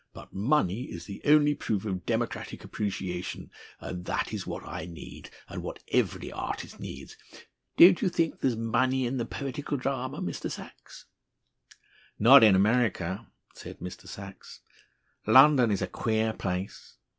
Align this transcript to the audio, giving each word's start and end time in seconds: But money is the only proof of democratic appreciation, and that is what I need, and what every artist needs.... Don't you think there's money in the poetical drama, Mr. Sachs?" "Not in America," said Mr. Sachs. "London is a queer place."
But 0.13 0.33
money 0.33 0.85
is 0.85 1.05
the 1.05 1.21
only 1.25 1.53
proof 1.53 1.85
of 1.85 2.07
democratic 2.07 2.63
appreciation, 2.63 3.51
and 3.79 4.05
that 4.05 4.33
is 4.33 4.47
what 4.47 4.65
I 4.67 4.85
need, 4.85 5.29
and 5.47 5.61
what 5.61 5.83
every 5.89 6.31
artist 6.31 6.79
needs.... 6.79 7.15
Don't 7.77 8.01
you 8.01 8.09
think 8.09 8.39
there's 8.39 8.55
money 8.57 9.05
in 9.05 9.17
the 9.17 9.25
poetical 9.27 9.77
drama, 9.77 10.19
Mr. 10.19 10.49
Sachs?" 10.49 11.05
"Not 12.17 12.43
in 12.43 12.55
America," 12.55 13.27
said 13.53 13.77
Mr. 13.77 14.07
Sachs. 14.07 14.61
"London 15.27 15.69
is 15.69 15.83
a 15.83 15.87
queer 15.87 16.33
place." 16.33 16.97